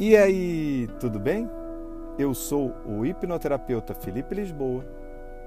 [0.00, 1.50] E aí, tudo bem?
[2.16, 4.86] Eu sou o hipnoterapeuta Felipe Lisboa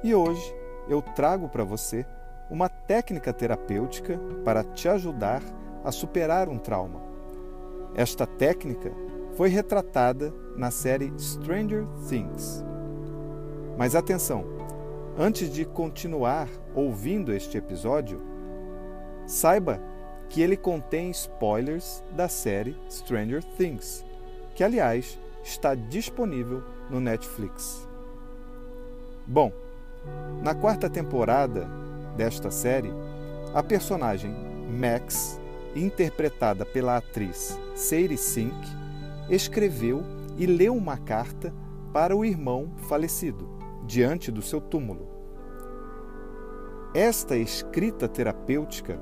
[0.03, 0.43] e hoje
[0.89, 2.05] eu trago para você
[2.49, 5.41] uma técnica terapêutica para te ajudar
[5.85, 7.01] a superar um trauma.
[7.95, 8.91] Esta técnica
[9.37, 12.61] foi retratada na série Stranger Things.
[13.77, 14.43] Mas atenção,
[15.17, 18.21] antes de continuar ouvindo este episódio,
[19.25, 19.79] saiba
[20.27, 24.10] que ele contém spoilers da série Stranger Things
[24.55, 27.87] que, aliás, está disponível no Netflix.
[29.25, 29.51] Bom,
[30.41, 31.67] na quarta temporada
[32.17, 32.91] desta série,
[33.53, 34.33] a personagem
[34.69, 35.39] Max,
[35.75, 38.55] interpretada pela atriz Sadie Sink,
[39.29, 40.03] escreveu
[40.37, 41.53] e leu uma carta
[41.93, 43.49] para o irmão falecido,
[43.85, 45.07] diante do seu túmulo.
[46.93, 48.99] Esta escrita terapêutica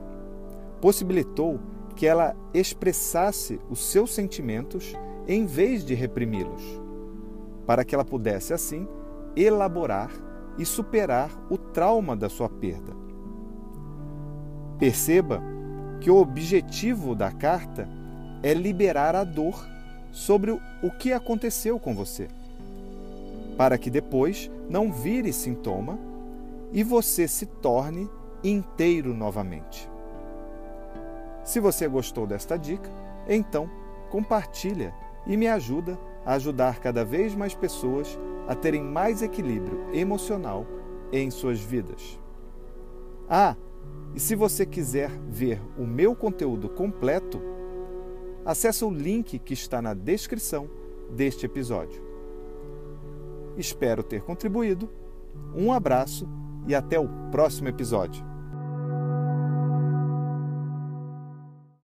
[0.82, 1.60] possibilitou
[2.00, 4.94] que ela expressasse os seus sentimentos
[5.28, 6.64] em vez de reprimi-los,
[7.68, 8.88] para que ela pudesse, assim,
[9.36, 10.10] elaborar
[10.58, 12.94] e superar o trauma da sua perda.
[14.80, 15.44] Perceba
[16.00, 17.86] que o objetivo da carta
[18.42, 19.62] é liberar a dor
[20.10, 22.30] sobre o que aconteceu com você,
[23.58, 26.00] para que depois não vire sintoma
[26.72, 28.10] e você se torne
[28.42, 29.99] inteiro novamente.
[31.50, 32.92] Se você gostou desta dica,
[33.28, 33.68] então
[34.12, 34.94] compartilha
[35.26, 40.68] e me ajuda a ajudar cada vez mais pessoas a terem mais equilíbrio emocional
[41.12, 42.20] em suas vidas.
[43.28, 43.56] Ah,
[44.14, 47.42] e se você quiser ver o meu conteúdo completo,
[48.46, 50.70] acesse o link que está na descrição
[51.10, 52.00] deste episódio.
[53.58, 54.88] Espero ter contribuído.
[55.56, 56.30] Um abraço
[56.68, 58.29] e até o próximo episódio.